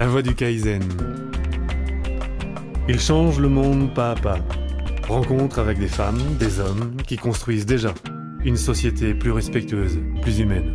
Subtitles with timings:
[0.00, 0.82] La voix du Kaizen.
[2.88, 4.38] Il change le monde pas à pas.
[5.06, 7.92] Rencontre avec des femmes, des hommes qui construisent déjà
[8.42, 10.72] une société plus respectueuse, plus humaine.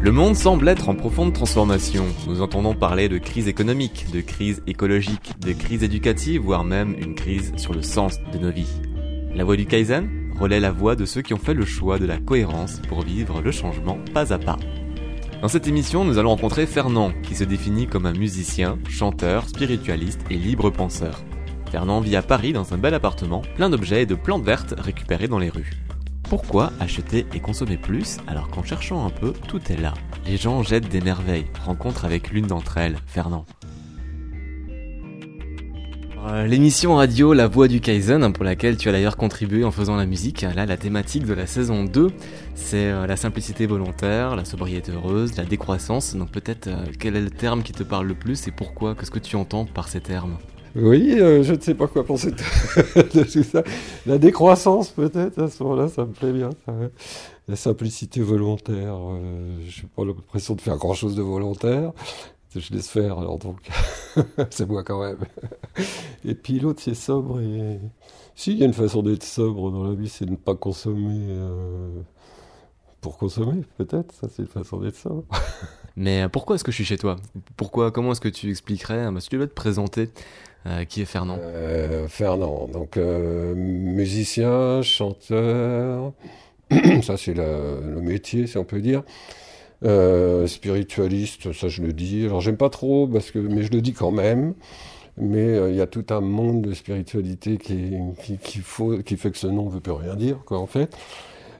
[0.00, 2.06] Le monde semble être en profonde transformation.
[2.26, 7.14] Nous entendons parler de crise économique, de crise écologique, de crise éducative, voire même une
[7.14, 8.80] crise sur le sens de nos vies.
[9.34, 10.23] La voix du Kaizen?
[10.38, 13.40] Relaie la voix de ceux qui ont fait le choix de la cohérence pour vivre
[13.40, 14.58] le changement pas à pas.
[15.42, 20.20] Dans cette émission, nous allons rencontrer Fernand, qui se définit comme un musicien, chanteur, spiritualiste
[20.30, 21.22] et libre penseur.
[21.70, 25.28] Fernand vit à Paris dans un bel appartement, plein d'objets et de plantes vertes récupérées
[25.28, 25.72] dans les rues.
[26.22, 29.92] Pourquoi acheter et consommer plus alors qu'en cherchant un peu, tout est là?
[30.26, 31.46] Les gens jettent des merveilles.
[31.64, 33.44] Rencontre avec l'une d'entre elles, Fernand.
[36.26, 39.70] Euh, l'émission radio La Voix du Kaizen, hein, pour laquelle tu as d'ailleurs contribué en
[39.70, 40.40] faisant la musique.
[40.40, 42.10] Là, la thématique de la saison 2,
[42.54, 46.16] c'est euh, la simplicité volontaire, la sobriété heureuse, la décroissance.
[46.16, 48.94] Donc peut-être, euh, quel est le terme qui te parle le plus et pourquoi?
[48.94, 50.38] Qu'est-ce que tu entends par ces termes?
[50.74, 52.30] Oui, je ne sais pas quoi penser
[52.96, 53.62] de, tout ça.
[54.06, 56.50] La décroissance, peut-être, à ce moment-là, ça me plaît bien.
[57.46, 58.96] La simplicité volontaire,
[59.68, 61.92] je n'ai pas l'impression de faire grand-chose de volontaire
[62.60, 63.58] je laisse faire, alors donc,
[64.50, 65.18] c'est moi quand même.
[66.24, 67.40] Et puis l'autre, c'est sobre.
[67.40, 67.80] Et
[68.34, 70.54] si, il y a une façon d'être sobre dans la vie, c'est de ne pas
[70.54, 71.90] consommer euh,
[73.00, 74.12] pour consommer, peut-être.
[74.14, 75.24] Ça, c'est une façon d'être sobre.
[75.96, 77.16] Mais euh, pourquoi est-ce que je suis chez toi?
[77.56, 80.10] Pourquoi Comment est-ce que tu expliquerais bah, Si tu veux te présenter,
[80.66, 81.38] euh, qui est Fernand?
[82.08, 86.12] Fernand, donc musicien, chanteur.
[87.02, 89.02] ça, c'est le métier, si on peut dire.
[89.84, 92.24] Euh, spiritualiste, ça je le dis.
[92.24, 94.54] Alors j'aime pas trop, parce que, mais je le dis quand même.
[95.16, 97.96] Mais euh, il y a tout un monde de spiritualité qui,
[99.16, 100.96] fait que ce nom ne veut plus rien dire, quoi, en fait.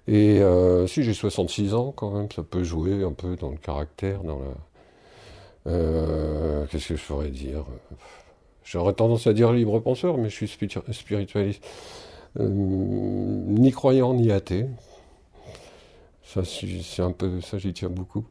[0.09, 3.57] Et euh, si j'ai 66 ans, quand même, ça peut jouer un peu dans le
[3.59, 4.47] caractère, dans la.
[6.71, 7.65] Qu'est-ce que je ferais dire?
[8.65, 11.65] J'aurais tendance à dire libre penseur, mais je suis spiritualiste.
[12.39, 14.67] ni croyant ni athée,
[16.25, 18.25] ça, c'est un peu, ça, j'y tiens beaucoup.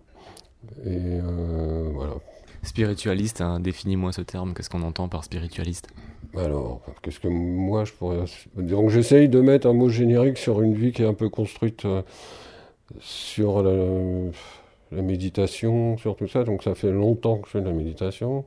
[0.86, 2.16] Et euh, voilà.
[2.64, 4.54] Spiritualiste, hein, définis-moi ce terme.
[4.54, 5.88] Qu'est-ce qu'on entend par spiritualiste?
[6.36, 8.24] Alors, qu'est-ce que moi je pourrais.
[8.56, 11.86] Donc, j'essaye de mettre un mot générique sur une vie qui est un peu construite
[11.86, 12.02] euh,
[13.00, 16.44] sur la, méditation, sur tout ça.
[16.44, 18.46] Donc, ça fait longtemps que je fais de la méditation,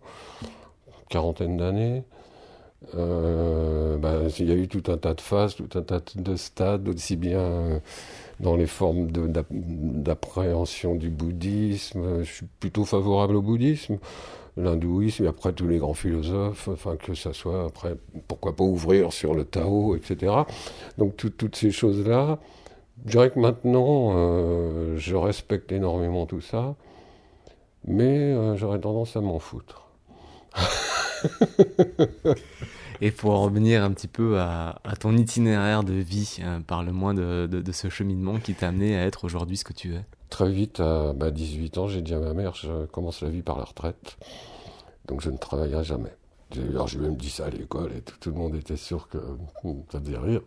[1.08, 2.02] quarantaine d'années.
[2.94, 6.36] Euh, bah, il y a eu tout un tas de phases, tout un tas de
[6.36, 7.80] stades, aussi bien
[8.40, 12.22] dans les formes d'appréhension du bouddhisme.
[12.22, 13.98] Je suis plutôt favorable au bouddhisme,
[14.56, 17.96] l'hindouisme, et après tous les grands philosophes, enfin que ça soit après,
[18.28, 20.32] pourquoi pas ouvrir sur le Tao, etc.
[20.98, 22.38] Donc toutes ces choses-là,
[23.04, 26.74] je dirais que maintenant, euh, je respecte énormément tout ça,
[27.84, 29.88] mais euh, j'aurais tendance à m'en foutre.
[33.00, 37.46] Et pour en revenir un petit peu à, ton itinéraire de vie, euh, parle-moi de,
[37.46, 40.04] de, ce cheminement qui t'a amené à être aujourd'hui ce que tu es.
[40.30, 43.42] Très vite, à 18 bah, ans, j'ai dit à ma mère, je commence la vie
[43.42, 44.16] par la retraite,
[45.06, 46.14] donc je ne travaillerai jamais.
[46.70, 49.18] Alors j'ai même dit ça à l'école et tout, tout, le monde était sûr que
[49.64, 50.40] hmm, ça faisait rire.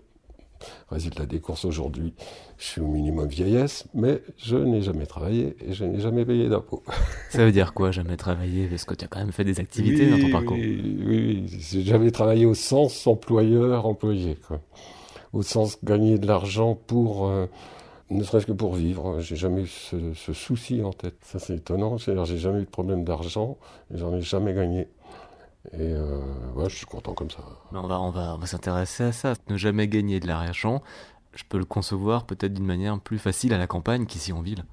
[0.90, 2.14] Résultat des courses aujourd'hui,
[2.58, 6.50] je suis au minimum vieillesse, mais je n'ai jamais travaillé et je n'ai jamais payé
[6.50, 6.84] d'impôts.
[7.30, 10.10] Ça veut dire quoi, jamais travaillé Parce que tu as quand même fait des activités
[10.10, 10.58] dans ton parcours.
[10.58, 14.38] Oui, oui, j'ai jamais travaillé au sens employeur-employé,
[15.34, 17.46] au sens gagner de l'argent pour, euh,
[18.10, 19.20] ne serait-ce que pour vivre.
[19.20, 21.18] J'ai jamais eu ce, souci en tête.
[21.22, 21.98] Ça c'est étonnant.
[21.98, 23.58] J'ai jamais eu de problème d'argent
[23.94, 24.88] et j'en ai jamais gagné.
[25.74, 26.20] Et euh,
[26.56, 27.40] ouais, je suis content comme ça.
[27.72, 29.34] on va, on va, on va s'intéresser à ça.
[29.50, 30.82] Ne jamais gagner de l'argent,
[31.36, 34.64] je peux le concevoir peut-être d'une manière plus facile à la campagne qu'ici en ville.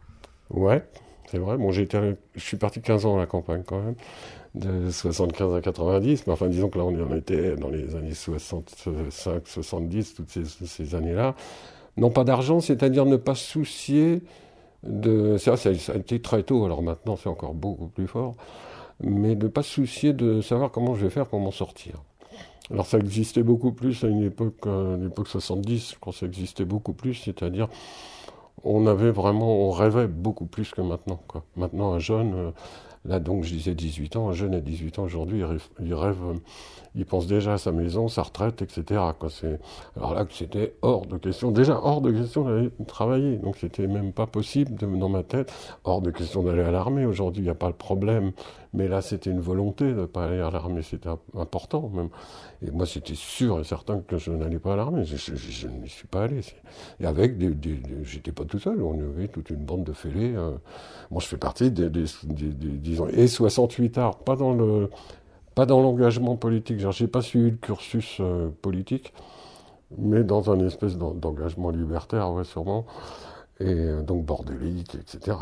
[0.51, 0.83] Ouais,
[1.31, 1.59] c'est vrai.
[1.59, 1.99] Bon, j'ai été,
[2.35, 3.95] je suis parti 15 ans à la campagne quand même,
[4.55, 6.27] de 75 à 90.
[6.27, 10.45] Mais enfin, disons que là, on en était dans les années 65, 70, toutes ces,
[10.45, 11.35] ces années-là.
[11.99, 14.23] Non pas d'argent, c'est-à-dire ne pas se soucier
[14.83, 15.37] de.
[15.37, 18.35] Ça, ça a été très tôt, alors maintenant, c'est encore beaucoup plus fort
[19.01, 22.03] mais de ne pas se soucier de savoir comment je vais faire pour m'en sortir.
[22.71, 26.93] Alors ça existait beaucoup plus à une époque, à l'époque 70, quand ça existait beaucoup
[26.93, 27.69] plus, c'est-à-dire
[28.65, 31.21] on avait vraiment, on rêvait beaucoup plus que maintenant.
[31.57, 32.51] Maintenant, un jeune, euh,
[33.05, 35.45] là donc je disais 18 ans, un jeune à 18 ans aujourd'hui,
[35.81, 36.17] il rêve,
[36.97, 39.01] il, pense déjà à sa maison, sa retraite, etc.
[39.21, 39.29] Quoi.
[39.97, 44.13] Alors là, c'était hors de question, déjà hors de question d'aller travailler, donc c'était même
[44.13, 45.53] pas possible dans ma tête,
[45.85, 47.07] hors de question d'aller à l'armée.
[47.07, 48.33] Aujourd'hui, il n'y a pas le problème
[48.73, 52.09] Mais là, c'était une volonté de ne pas aller à l'armée, c'était important même.
[52.63, 55.05] Et moi, c'était sûr et certain que je n'allais pas à l'armée.
[55.05, 56.41] Je, je, n'y suis pas allé.
[57.01, 57.55] Et avec des,
[58.03, 60.35] j'étais pas tout seul, on avait toute une bande de fêlés.
[60.35, 60.53] Euh.
[61.11, 64.91] Moi, je fais partie des, disons, et 68 arts, pas dans le,
[65.55, 66.79] pas dans l'engagement politique.
[66.79, 69.13] Je n'ai pas suivi le cursus euh, politique,
[69.97, 72.87] mais dans un espèce d'engagement libertaire, ouais, sûrement.
[73.61, 75.37] Et euh, donc bordélique, etc.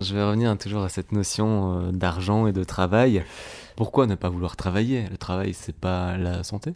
[0.00, 3.24] Je vais revenir toujours à cette notion euh, d'argent et de travail.
[3.76, 5.04] Pourquoi ne pas vouloir travailler?
[5.10, 6.72] Le travail, c'est pas la santé?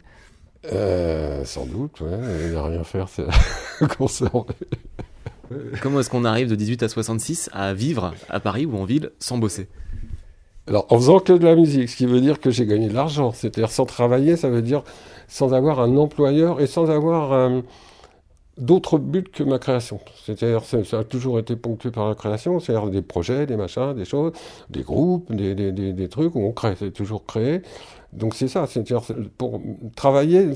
[1.45, 2.17] Sans doute, ouais.
[2.43, 3.25] Il n'y a rien à faire, c'est
[3.97, 4.55] conserver.
[5.81, 9.11] Comment est-ce qu'on arrive de 18 à 66 à vivre à Paris ou en ville
[9.19, 9.67] sans bosser?
[10.67, 12.93] Alors, en faisant que de la musique, ce qui veut dire que j'ai gagné de
[12.93, 13.31] l'argent.
[13.31, 14.83] C'est-à-dire, sans travailler, ça veut dire
[15.27, 17.61] sans avoir un employeur et sans avoir euh,
[18.59, 19.99] d'autres buts que ma création.
[20.25, 24.05] C'est-à-dire, ça a toujours été ponctué par la création, c'est-à-dire des projets, des machins, des
[24.05, 24.33] choses,
[24.69, 26.75] des groupes, des, des, des, trucs où on crée.
[26.77, 27.61] C'est toujours créé.
[28.13, 28.83] Donc c'est ça, c'est
[29.37, 29.61] pour
[29.95, 30.49] travailler.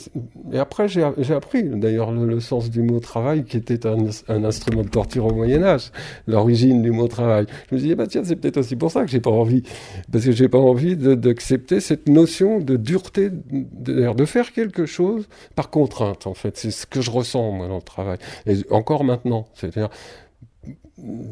[0.52, 1.04] Et après, j'ai
[1.34, 5.64] appris d'ailleurs le, sens du mot travail, qui était un, instrument de torture au Moyen
[5.64, 5.92] Âge,
[6.28, 7.46] l'origine du mot travail.
[7.70, 9.64] Je me dit, bah tiens, c'est peut-être aussi pour ça que j'ai pas envie,
[10.12, 15.28] parce que j'ai pas envie d'accepter cette notion de dureté, de, de faire quelque chose
[15.56, 16.26] par contrainte.
[16.26, 18.18] En fait, c'est ce que je ressens moi dans le travail.
[18.48, 19.90] Et encore maintenant, c'est-à-dire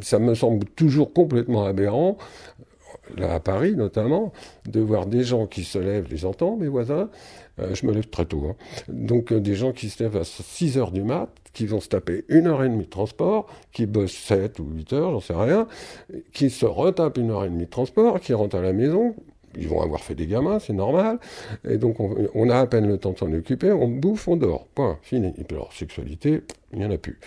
[0.01, 2.17] ça me semble toujours complètement aberrant
[3.17, 4.31] là à Paris notamment,
[4.65, 7.09] de voir des gens qui se lèvent, les entends, mes voisins,
[7.59, 8.55] euh, je me lève très tôt, hein.
[8.87, 11.89] donc euh, des gens qui se lèvent à 6 heures du mat, qui vont se
[11.89, 15.33] taper une heure et demie de transport, qui bossent 7 ou 8 heures, j'en sais
[15.33, 15.67] rien,
[16.33, 19.15] qui se retapent une heure et demie de transport, qui rentrent à la maison,
[19.55, 21.19] ils vont avoir fait des gamins, c'est normal.
[21.67, 24.67] Et donc, on, a à peine le temps de s'en occuper, on bouffe, on dort.
[24.67, 25.33] Point, fini.
[25.37, 26.43] Et puis, alors, sexualité,
[26.73, 27.19] il n'y en a plus.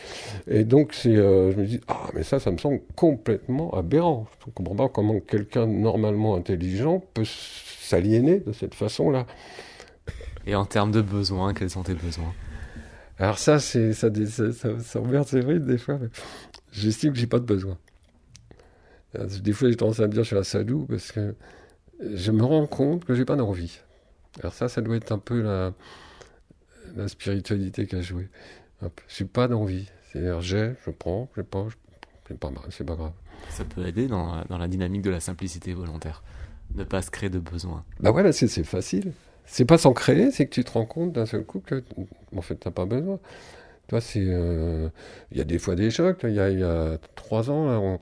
[0.46, 4.26] Et donc, c'est, euh, je me dis, ah, mais ça, ça me semble complètement aberrant.
[4.40, 9.26] Je ne comprends pas comment quelqu'un normalement intelligent peut s'aliéner de cette façon-là.
[10.46, 12.34] Et en termes de besoins, quels sont tes besoins?
[13.18, 15.98] Alors, ça, c'est, ça, ça, ça, ça c'est vrai, des fois.
[16.72, 17.78] J'estime que j'ai pas de besoin.
[19.14, 21.34] Des fois, j'ai tendance à me dire, je suis un sadou, parce que
[22.00, 23.80] je me rends compte que j'ai pas d'envie.
[24.40, 25.72] Alors ça, ça doit être un peu la,
[26.96, 28.28] la spiritualité qui a joué.
[29.08, 29.88] J'ai pas d'envie.
[30.10, 31.66] C'est-à-dire, j'ai, je prends, je pas,
[32.28, 33.12] c'est pas mal, c'est pas grave.
[33.50, 36.22] Ça peut aider dans, dans, la dynamique de la simplicité volontaire.
[36.74, 37.84] Ne pas se créer de besoin.
[38.00, 39.12] Bah ouais, c'est facile.
[39.44, 41.82] C'est pas sans créer, c'est que tu te rends compte d'un seul coup que,
[42.34, 43.18] en fait, t'as pas besoin.
[43.88, 44.88] Toi, c'est, euh,
[45.30, 46.20] il y a des fois des chocs.
[46.24, 47.98] Il y a, trois ans,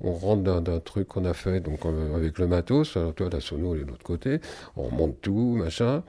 [0.00, 3.40] on, rentre d'un truc qu'on a fait donc euh, avec le matos, alors toi la
[3.40, 4.40] sono est de l'autre côté,
[4.76, 6.02] on monte tout, machin,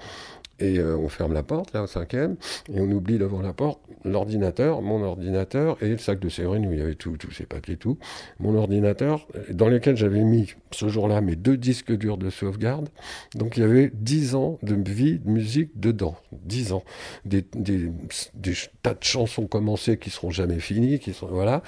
[0.60, 2.36] et euh, on ferme la porte, là, au cinquième,
[2.74, 6.74] et on oublie devant la porte l'ordinateur, mon ordinateur, et le sac de Séverine où
[6.74, 7.98] il y avait tous ces papiers, tout.
[8.40, 12.90] Mon ordinateur, dans lequel j'avais mis, ce jour-là, mes deux disques durs de sauvegarde.
[13.36, 16.16] Donc il y avait dix ans de vie de musique dedans.
[16.32, 16.84] Dix ans.
[17.26, 17.92] Des, des,
[18.34, 21.64] des, tas de chansons commencées qui seront jamais finies, qui sont, voilà.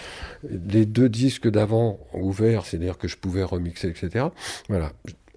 [0.49, 4.27] Les deux disques d'avant ouverts, c'est-à-dire que je pouvais remixer, etc.
[4.67, 4.91] Voilà.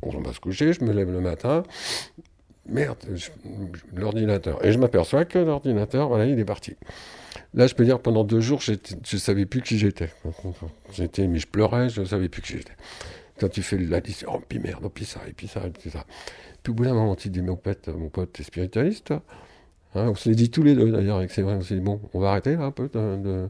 [0.04, 1.62] On va se coucher, je me lève le matin,
[2.66, 2.98] merde,
[3.94, 4.64] l'ordinateur.
[4.64, 6.76] Et je m'aperçois que l'ordinateur, voilà, il est parti.
[7.54, 10.10] Là, je peux dire, pendant deux jours, je ne savais plus qui j'étais.
[10.92, 12.72] J'étais, mais je pleurais, je ne savais plus qui j'étais.
[13.38, 15.70] Quand tu fais la liste, oh, puis merde, oh, puis ça, et puis ça, et
[15.70, 16.04] puis ça.
[16.62, 19.22] Puis au bout d'un moment, tu dis, mon pote, mon pote, t'es spiritualiste, hein,
[19.94, 21.54] On se l'est dit tous les deux, d'ailleurs, avec c'est vrai.
[21.54, 23.48] On s'est dit, bon, on va arrêter, là, un peu, de,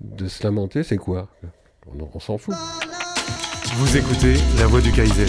[0.00, 1.28] de, se lamenter, c'est quoi?
[1.86, 2.54] On, on s'en fout.
[3.74, 5.28] Vous écoutez La Voix du Kaizen.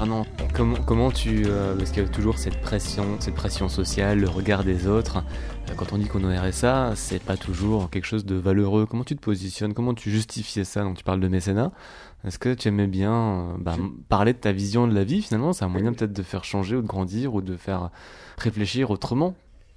[0.00, 1.42] Fernand, comment, comment tu...
[1.44, 5.18] Euh, parce qu'il y a toujours cette pression, cette pression sociale, le regard des autres.
[5.18, 8.86] Euh, quand on dit qu'on est RSA, c'est pas toujours quelque chose de valeureux.
[8.86, 9.74] Comment tu te positionnes?
[9.74, 11.70] Comment tu justifies ça Donc tu parles de mécénat?
[12.24, 13.76] Est-ce que tu aimais bien euh, bah,
[14.08, 15.52] parler de ta vision de la vie finalement?
[15.52, 17.90] C'est un moyen peut-être de faire changer ou de grandir ou de faire
[18.38, 19.34] réfléchir autrement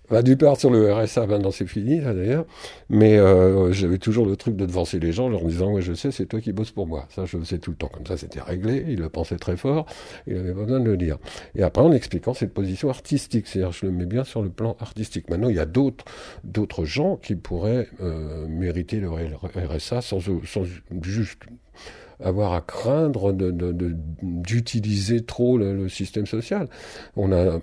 [0.10, 2.46] bah, du part sur le RSA, maintenant c'est fini, là d'ailleurs.
[2.90, 5.94] Mais euh, j'avais toujours le truc de devancer les gens en leur disant Ouais, je
[5.94, 7.08] sais, c'est toi qui bosses pour moi.
[7.10, 7.88] Ça, je le sais tout le temps.
[7.88, 8.86] Comme ça, c'était réglé.
[8.90, 9.86] Il le pensait très fort.
[10.28, 11.18] Il avait besoin de le dire.
[11.56, 14.76] Et après, en expliquant cette position artistique, c'est-à-dire, je le mets bien sur le plan
[14.80, 15.30] artistique.
[15.30, 16.06] Maintenant, il y a d'autres,
[16.44, 20.64] d'autres gens qui pourraient euh, mériter le RSA sans, sans
[21.02, 21.40] juste
[22.20, 23.34] avoir à craindre
[24.22, 26.68] d'utiliser trop le, le, système social.
[27.16, 27.60] On a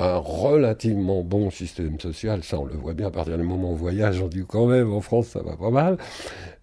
[0.00, 3.72] un relativement bon système social, ça on le voit bien à partir du moment où
[3.72, 5.98] on voyage, on dit quand même en France ça va pas mal,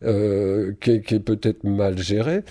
[0.03, 2.43] euh, qui, est, peut-être mal géré.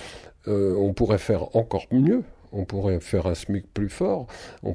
[0.49, 4.27] Euh, on pourrait faire encore mieux, on pourrait faire un SMIC plus fort.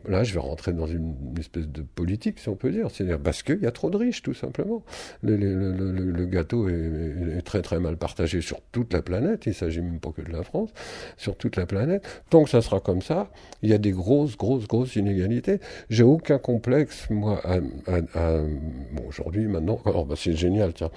[0.08, 2.90] là, je vais rentrer dans une, espèce de politique, si on peut dire.
[2.92, 4.84] C'est-à-dire parce qu'il y a trop de riches, tout simplement.
[5.24, 9.46] Le, gâteau est, très très mal partagé sur toute la planète.
[9.46, 10.70] Il ne s'agit même pas que de la France,
[11.18, 12.06] sur toute la planète.
[12.30, 15.60] Tant que ça sera comme ça, il y a des grosses, grosses, grosses inégalités.
[15.90, 17.42] J'ai aucun complexe, moi,
[17.86, 20.92] bon, aujourd'hui, maintenant, oh, bah, c'est génial, tiens.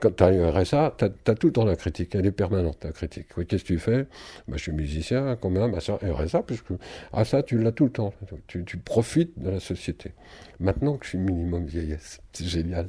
[0.00, 2.14] Quand tu arrives à RSA, tu as, tout le temps la critique.
[2.14, 3.26] Elle est permanente, la critique.
[3.48, 4.06] Qu'est-ce que tu fais?
[4.48, 5.78] Bah, Je suis musicien, combien bah,
[6.16, 6.72] ça, ça, puisque
[7.12, 8.12] ah, ça, tu l'as tout le temps.
[8.46, 10.12] Tu, profites de la société.
[10.60, 12.88] Maintenant que je suis minimum vieillesse, c'est génial.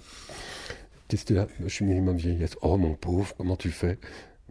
[1.08, 2.56] Qu'est-ce que Je suis minimum vieillesse.
[2.62, 3.98] Oh mon pauvre, comment tu fais?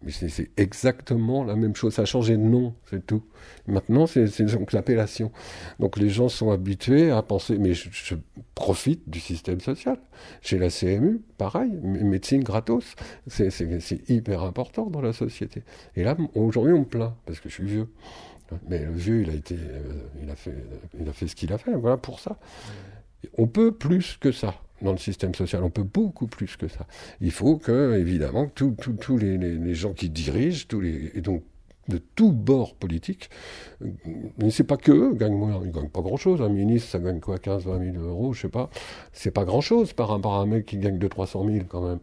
[0.02, 1.94] Mais c'est exactement la même chose.
[1.94, 3.22] Ça a changé de nom, c'est tout.
[3.66, 5.32] Maintenant, c'est donc l'appellation.
[5.80, 8.14] Donc les gens sont habitués à penser, mais je,
[8.54, 9.98] profite du système social.
[10.42, 12.94] Chez la CMU, pareil, médecine gratos,
[13.26, 15.62] c'est hyper important dans la société.
[15.94, 17.88] Et là, aujourd'hui, on me plaint, parce que je suis vieux.
[18.68, 19.80] Mais le vieux, il a été, euh,
[20.22, 20.54] il a fait,
[20.98, 21.74] il a fait ce qu'il a fait.
[21.74, 22.38] Voilà pour ça.
[23.38, 25.62] On peut plus que ça dans le système social.
[25.64, 26.86] On peut beaucoup plus que ça.
[27.20, 31.42] Il faut que, évidemment, tous les, gens qui dirigent, et donc
[31.88, 33.30] de tous bords politiques,
[34.38, 36.42] mais c'est pas que eux gagnent moins, ils gagnent pas grand chose.
[36.42, 38.70] Un ministre, ça gagne quoi, 15, 20 000 euros, je sais pas.
[39.12, 41.82] C'est pas grand chose par rapport à un mec qui gagne 200, 300 000 quand
[41.82, 42.00] même.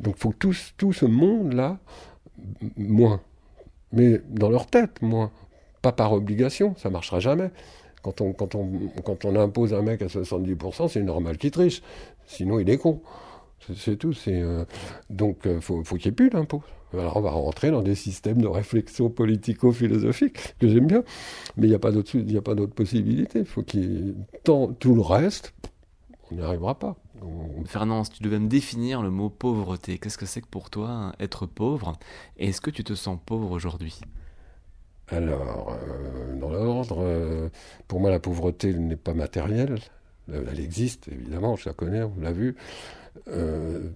[0.00, 0.36] Donc faut que
[0.76, 1.78] tout ce monde-là,
[2.76, 3.20] moins.
[3.92, 5.30] Mais dans leur tête, moins.
[5.82, 7.50] Pas par obligation, ça marchera jamais.
[8.02, 11.82] Quand on, impose un mec à 70%, c'est normal qu'il triche.
[12.26, 13.00] Sinon, il est con.
[13.76, 14.12] C'est tout.
[14.26, 14.64] Euh,
[15.08, 16.62] donc, euh, faut, qu'il n'y ait plus d'impôt.
[16.92, 21.04] Alors, on va rentrer dans des systèmes de réflexion politico-philosophique que j'aime bien.
[21.56, 23.40] Mais il n'y a pas d'autre possibilité.
[23.40, 25.54] Il faut qu'il Tant, tout le reste,
[26.30, 26.96] on n'y arrivera pas.
[27.66, 31.46] Fernand, tu devais me définir le mot pauvreté, qu'est-ce que c'est que pour toi être
[31.46, 31.92] pauvre?
[32.36, 34.00] Est-ce que tu te sens pauvre aujourd'hui?
[35.12, 37.48] Alors, euh, dans l'ordre, euh,
[37.86, 39.76] pour moi, la pauvreté n'est pas matérielle.
[40.32, 42.56] Elle existe, évidemment, je la connais, on l'a vu.
[43.28, 43.90] Euh,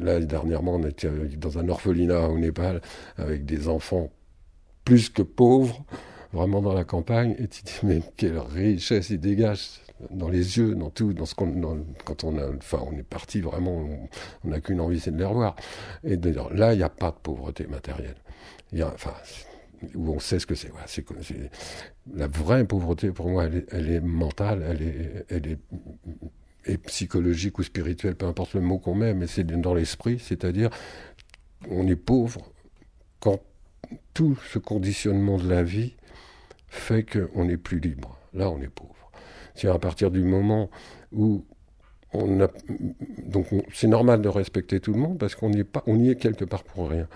[0.00, 2.80] là, dernièrement, on était dans un orphelinat au Népal
[3.16, 4.10] avec des enfants
[4.84, 5.84] plus que pauvres,
[6.32, 7.36] vraiment dans la campagne.
[7.38, 11.34] Et tu dis, mais quelle richesse ils dégagent dans les yeux, dans tout, dans ce
[11.34, 13.86] qu'on, quand on a, enfin, on est parti vraiment,
[14.44, 15.54] on n'a qu'une envie, c'est de les revoir.
[16.02, 18.16] Et là, il n'y a pas de pauvreté matérielle.
[18.72, 19.14] Il y a, enfin,
[19.94, 20.70] où on sait ce que c'est.
[22.14, 25.46] la vraie pauvreté, pour moi, elle est, mentale, elle est, elle
[26.66, 30.70] est, psychologique ou spirituelle, peu importe le mot qu'on met, mais c'est dans l'esprit, c'est-à-dire
[31.70, 32.50] on est pauvre
[33.20, 33.40] quand
[34.14, 35.94] tout ce conditionnement de la vie
[36.68, 38.18] fait qu'on n'est plus libre.
[38.32, 39.10] Là, on est pauvre.
[39.54, 40.70] C'est à partir du moment
[41.12, 41.44] où
[42.14, 46.10] donc c'est normal de respecter tout le monde parce qu'on n'y est pas, on y
[46.10, 47.06] est quelque part pour rien.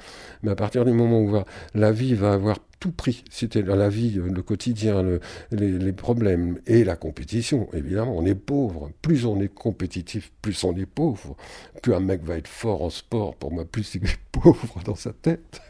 [0.43, 1.43] Mais à partir du moment où
[1.75, 3.25] la vie va avoir tout prix.
[3.31, 5.05] C'était la vie, le quotidien,
[5.51, 7.69] les, problèmes et la compétition.
[7.73, 8.91] Évidemment, on est pauvre.
[9.03, 11.37] Plus on est compétitif, plus on est pauvre.
[11.83, 14.95] Plus un mec va être fort en sport, pour moi, plus il est pauvre dans
[14.95, 15.61] sa tête.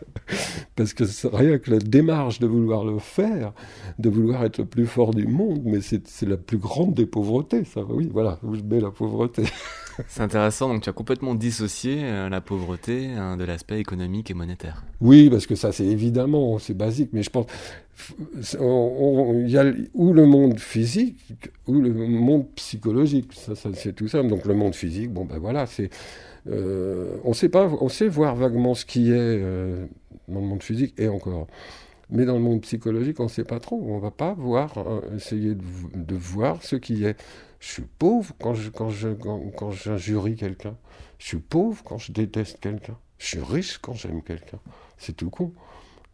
[0.76, 3.52] Parce que rien que la démarche de vouloir le faire,
[3.98, 7.64] de vouloir être le plus fort du monde, mais c'est la plus grande des pauvretés.
[7.64, 9.44] Ça, oui, voilà, où je mets la pauvreté.
[10.08, 14.34] C'est intéressant, donc tu as complètement dissocié euh, la pauvreté hein, de l'aspect économique et
[14.34, 14.84] monétaire.
[15.00, 17.46] Oui, parce que ça c'est évidemment, c'est basique, mais je pense,
[18.34, 19.64] il y a
[19.94, 24.22] ou le monde physique ou le monde psychologique, ça, c'est tout ça.
[24.22, 25.90] Donc le monde physique, bon ben voilà, c'est,
[26.48, 29.86] euh, on sait pas, on sait voir vaguement ce qui est euh,
[30.28, 31.46] dans le monde physique et encore.
[32.10, 33.82] Mais dans le monde psychologique, on ne sait pas trop.
[33.86, 34.72] On ne va pas voir,
[35.14, 37.20] essayer de, voir ce qui est.
[37.60, 40.76] Je suis pauvre quand je, quand je, quand, j'injurie quelqu'un.
[41.18, 42.98] Je suis pauvre quand je déteste quelqu'un.
[43.18, 44.60] Je suis riche quand j'aime quelqu'un.
[44.96, 45.52] C'est tout con.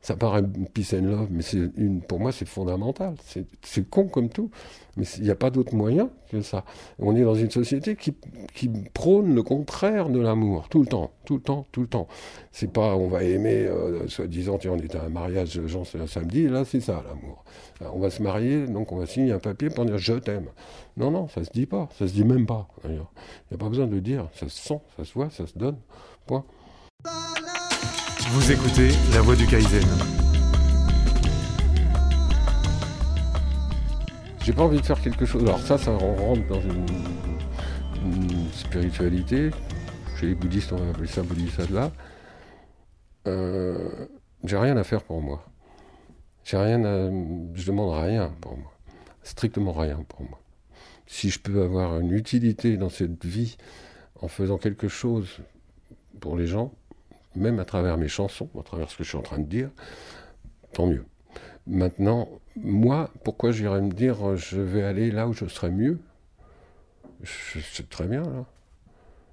[0.04, 0.42] Ça paraît
[0.74, 1.66] peace and love, mais c'est
[2.06, 3.14] pour moi, c'est fondamental.
[3.62, 4.50] C'est con comme tout,
[4.98, 6.66] mais il n'y a pas d'autre moyen que ça.
[6.98, 8.12] On est dans une société qui,
[8.92, 12.06] prône le contraire de l'amour, tout le temps, tout le temps, tout le temps.
[12.52, 16.48] C'est pas, on va aimer, euh, soi-disant, on est à un mariage, genre, un samedi,
[16.48, 17.42] là, c'est ça, l'amour.
[17.80, 20.48] On va se marier, donc on va signer un papier pour dire je t'aime.
[20.98, 22.68] Non, non, ça se dit pas, ça se dit même pas.
[22.84, 22.98] Il n'y
[23.54, 25.78] a pas besoin de le dire, ça se sent, ça se voit, ça se donne,
[26.26, 26.44] point.
[28.30, 29.82] Vous écoutez La Voix du Kaizen.
[34.42, 35.42] J'ai pas envie de faire quelque chose.
[35.42, 36.86] Alors ça, ça rentre dans une,
[38.52, 39.50] spiritualité.
[40.18, 41.92] Chez les bouddhistes, on va appeler ça bodhisattva.
[43.26, 44.06] Euh,
[44.44, 45.44] j'ai rien à faire pour moi.
[46.44, 47.10] J'ai rien à,
[47.54, 48.72] je demande rien pour moi.
[49.22, 50.40] Strictement rien pour moi.
[51.06, 53.56] Si je peux avoir une utilité dans cette vie
[54.20, 55.40] en faisant quelque chose
[56.20, 56.72] pour les gens,
[57.34, 59.70] même à travers mes chansons, à travers ce que je suis en train de dire,
[60.72, 61.04] tant mieux.
[61.66, 65.98] Maintenant, moi, pourquoi j'irais me dire je vais aller là où je serai mieux?
[67.22, 68.44] Je très bien là.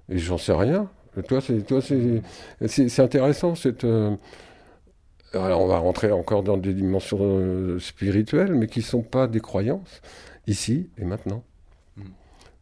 [0.08, 0.88] Et j'en sais rien.
[1.28, 3.84] Toi, c'est, toi, c'est, intéressant cette.
[3.84, 4.16] Euh,
[5.34, 9.26] alors, on va rentrer encore dans des dimensions euh, spirituelles, mais qui ne sont pas
[9.26, 10.00] des croyances,
[10.46, 11.44] ici et maintenant.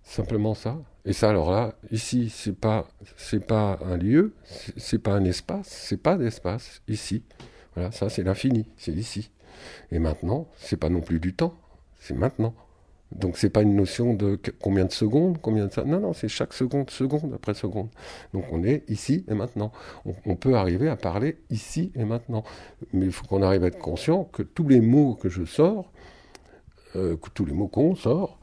[0.03, 0.79] Simplement ça.
[1.05, 4.35] Et ça, alors là, ici, c'est pas, c'est pas un lieu,
[4.77, 7.23] c'est pas un espace, c'est pas d'espace, ici.
[7.75, 9.31] Voilà, ça, c'est l'infini, c'est ici.
[9.93, 11.55] Et maintenant, c'est pas non plus du temps,
[11.99, 12.55] c'est maintenant.
[13.13, 15.85] Donc c'est pas une notion de combien de secondes, combien de ça.
[15.85, 17.89] Non, non, c'est chaque seconde, seconde après seconde.
[18.33, 19.73] Donc on est ici et maintenant.
[20.25, 22.45] On, peut arriver à parler ici et maintenant.
[22.93, 25.91] Mais il faut qu'on arrive à être conscient que tous les mots que je sors,
[26.95, 28.39] euh, tous les mots qu'on sort,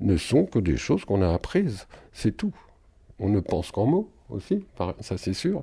[0.00, 1.86] ne sont que des choses qu'on a apprises.
[2.12, 2.52] C'est tout.
[3.18, 4.64] On ne pense qu'en mots aussi,
[5.00, 5.62] ça c'est sûr.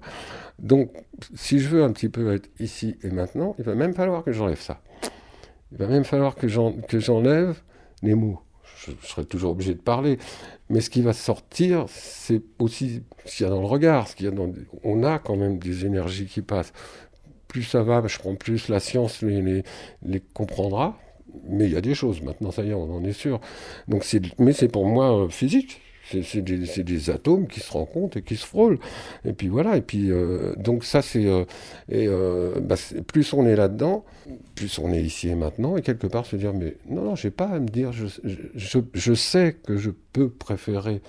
[0.60, 0.92] Donc
[1.34, 4.32] si je veux un petit peu être ici et maintenant, il va même falloir que
[4.32, 4.82] j'enlève ça.
[5.72, 7.62] Il va même falloir que j'enlève
[8.04, 8.42] les mots
[8.78, 10.18] je, serai toujours obligé de parler.
[10.70, 14.08] Mais ce qui va sortir, c'est aussi ce qu'il y a dans le regard.
[14.08, 14.52] Ce qu'il y a dans...
[14.84, 16.74] On a quand même des énergies qui passent.
[17.48, 19.64] Plus ça va, je prends plus, la science les,
[20.04, 20.98] les, comprendra.
[21.48, 23.40] Mais il y a des choses, maintenant, ça y est, on en est sûr.
[23.88, 24.06] Donc
[24.40, 25.82] mais c'est pour moi euh, physique.
[26.10, 28.80] C'est des, des, atomes qui se rencontrent et qui se frôlent.
[29.26, 29.76] Et puis voilà.
[29.76, 31.44] Et puis euh, donc ça c'est euh,
[31.90, 32.08] et
[32.62, 32.76] bah,
[33.08, 34.06] plus on est là-dedans,
[34.56, 35.76] plus on est ici et maintenant.
[35.76, 38.06] Et quelque part se dire mais non non j'ai pas à me dire je,
[38.56, 41.02] je, sais que je peux préférer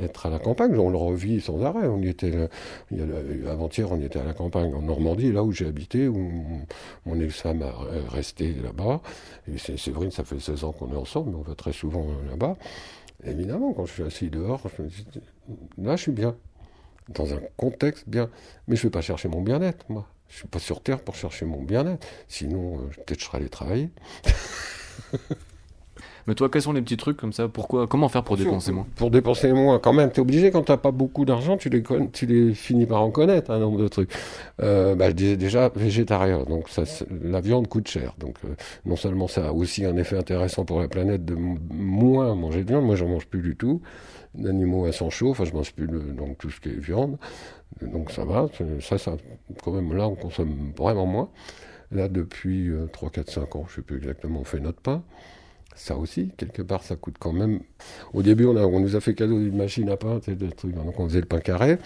[0.00, 0.76] être à la campagne.
[0.78, 1.86] On le revit sans arrêt.
[1.86, 2.48] On y était
[3.48, 6.32] avant-hier, on était à la campagne en Normandie, là où j'ai habité, où
[7.06, 9.00] mon, ex-femme est resté là-bas.
[9.48, 12.56] Et vrai, ça fait 16 ans qu'on est ensemble, mais on va très souvent là-bas.
[13.24, 15.06] Évidemment, quand je suis assis dehors, je me dis,
[15.78, 16.36] là, je suis bien.
[17.08, 18.28] Dans un contexte bien.
[18.66, 20.06] Mais je ne vais pas chercher mon bien-être, moi.
[20.28, 22.06] Je ne suis pas sur Terre pour chercher mon bien-être.
[22.28, 23.90] Sinon, euh, peut-être je serais allé travailler.
[26.28, 27.48] Mais toi, quels sont les petits trucs comme ça?
[27.48, 28.86] Pourquoi Comment faire pour dépenser moins?
[28.96, 31.70] Pour dépenser moins, quand même, tu es obligé, quand tu n'as pas beaucoup d'argent, tu
[31.70, 31.82] les,
[32.12, 34.12] tu les finis par en connaître, un nombre de trucs.
[34.60, 36.82] Euh, bah, je disais déjà végétarien, donc ça,
[37.22, 38.14] la viande coûte cher.
[38.18, 38.48] Donc euh,
[38.84, 42.68] non seulement ça a aussi un effet intéressant pour la planète de moins manger de
[42.68, 43.80] viande, moi j'en mange plus du tout.
[44.34, 47.16] D'animaux à sang chaud, enfin je mange plus donc tout ce qui est viande.
[47.80, 48.48] Donc ça va,
[48.82, 49.16] ça, ça,
[49.64, 51.30] quand même, là on consomme vraiment moins.
[51.90, 55.02] Là, depuis 3, 4, 5 ans, je ne sais plus exactement, on fait notre pain
[55.78, 57.60] ça aussi, quelque part, ça coûte quand même.
[58.12, 60.74] Au début, on, a, on nous a fait cadeau d'une machine à pain, des trucs,
[60.74, 61.78] donc on faisait le pain carré.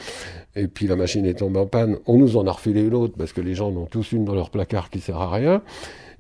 [0.57, 3.14] Et puis la machine est tombée en panne, on nous en a refilé une autre
[3.16, 5.62] parce que les gens en ont tous une dans leur placard qui sert à rien.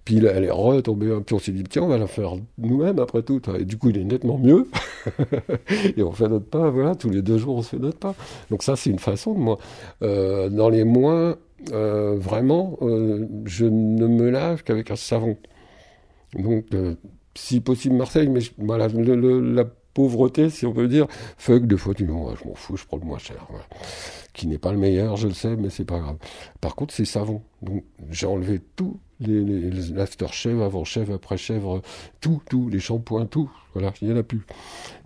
[0.04, 3.22] Puis elle est retombée, puis on s'est dit, tiens, on va la faire nous-mêmes après
[3.22, 3.40] tout.
[3.58, 4.68] Et du coup, il est nettement mieux.
[5.96, 8.14] et on fait notre pain, voilà, tous les deux jours, on se fait notre pain.
[8.50, 9.58] Donc ça, c'est une façon de moi.
[10.02, 11.38] Euh, dans les mois,
[11.72, 15.36] euh, vraiment, euh, je ne me lave qu'avec un savon.
[16.34, 16.66] Donc,
[17.34, 18.40] si possible Marseille, mais
[18.78, 19.64] la
[19.94, 23.18] pauvreté, si on peut dire, fuck de fois, je m'en fous, je prends le moins
[23.18, 23.46] cher.
[24.32, 26.16] Qui n'est pas le meilleur, je le sais, mais c'est pas grave.
[26.60, 27.42] Par contre, c'est savon.
[27.60, 29.90] Donc, j'ai enlevé tout, les, les, les
[30.62, 31.82] avant-shave, après-chèvre,
[32.20, 33.50] tout, tout, les shampoings, tout.
[33.74, 34.46] Voilà, il n'y en a plus.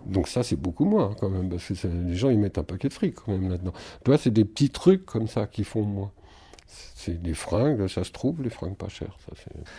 [0.05, 2.87] Donc ça, c'est beaucoup moins, quand même, parce que les gens, ils mettent un paquet
[2.87, 3.73] de fric, quand même, là-dedans.
[4.05, 6.11] Toi, c'est des petits trucs comme ça qui font moins
[7.07, 9.17] c'est des fringues, ça se trouve, les fringues pas chères.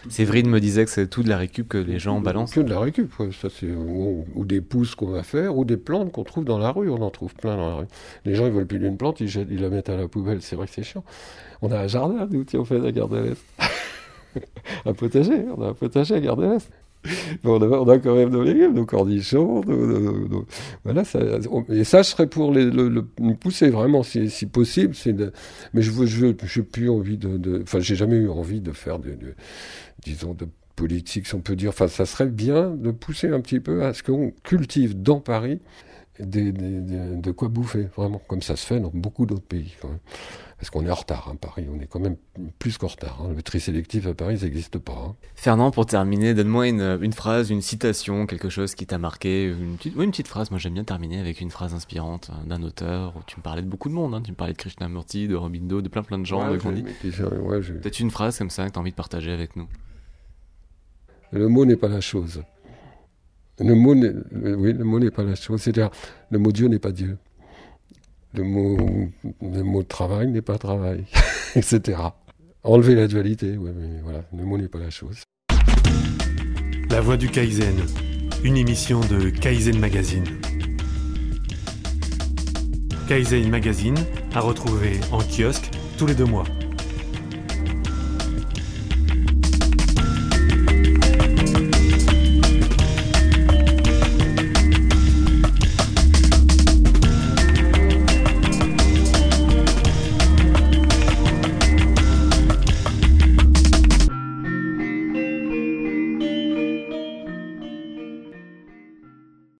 [0.09, 2.55] Séverine me disait que c'est tout de la récup que les gens balancent.
[2.55, 6.11] Que de la récup, ça c'est ou, des pousses qu'on va faire, ou des plantes
[6.11, 6.89] qu'on trouve dans la rue.
[6.89, 7.87] On en trouve plein dans la rue.
[8.25, 10.41] Les gens ils veulent plus d'une plante, ils, ils, la mettent à la poubelle.
[10.41, 11.05] C'est vrai que c'est chiant.
[11.61, 13.45] On a un jardin, nous, on fait la garde à l'Est.
[14.87, 16.71] un potager, on a un potager à garde à l'Est.
[17.45, 19.63] On, a, on, a, quand même nos légumes, nos cornichons,
[20.85, 21.03] voilà.
[21.69, 23.03] Et ça, je serais pour les, le,
[23.35, 24.95] pousser vraiment, si, si possible.
[25.75, 29.35] Mais je je, plus envie de, enfin, j'ai jamais eu envie de faire de, de,
[30.05, 31.71] disons, de politique, si on peut dire.
[31.71, 35.61] Enfin, ça serait bien de pousser un petit peu à ce qu'on cultive dans Paris
[36.21, 39.75] de quoi bouffer, vraiment, comme ça se fait dans beaucoup d'autres pays.
[39.81, 39.99] Quand même.
[40.59, 42.17] Parce qu'on est en retard, hein, Paris, on est quand même
[42.59, 43.21] plus qu'en retard.
[43.23, 43.33] Hein.
[43.37, 45.07] Le tri sélectif à Paris, ça n'existe pas.
[45.11, 45.15] Hein.
[45.37, 49.77] Fernand, pour terminer, donne-moi une, une, phrase, une citation, quelque chose qui t'a marqué, une
[49.77, 50.51] petite, une petite phrase.
[50.51, 53.15] Moi, j'aime bien terminer avec une phrase inspirante d'un auteur.
[53.17, 55.81] Où tu me parlais de beaucoup de monde, tu me parlais de Krishnamurti, de Robindo,
[55.81, 56.51] de plein plein de gens.
[56.51, 59.69] Ouais, Peut-être une phrase comme ça que tu as envie de partager avec nous.
[61.31, 62.43] Le mot n'est pas la chose.
[63.61, 65.63] Le mot, oui, le mot n'est pas la chose.
[65.63, 65.91] C'est-à-dire,
[66.31, 67.19] le mot Dieu n'est pas Dieu
[68.35, 71.05] le mot, travail n'est pas travail,
[71.55, 71.99] etc.
[72.63, 75.23] Enlever la dualité, mais voilà, le mot n'est pas la chose.
[76.91, 77.77] La voix du Kaizen,
[78.45, 80.25] une émission de Kaizen Magazine.
[83.09, 83.97] Kaizen Magazine
[84.35, 86.45] à retrouver en kiosque tous les deux mois.